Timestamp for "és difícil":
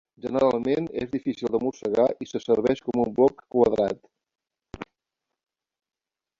1.01-1.51